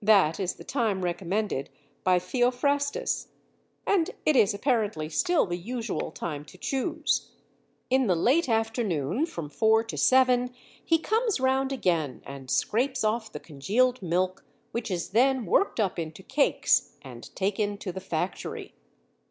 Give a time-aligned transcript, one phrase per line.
[0.00, 1.68] That is the time recommended
[2.02, 3.28] by Theophrastus,
[3.86, 7.32] and it is apparently still the usual time to choose.
[7.90, 13.30] In the late afternoon, from four to seven, he comes round again and scrapes off
[13.32, 18.72] the congealed milk, which is then worked up into cakes and taken to the factory.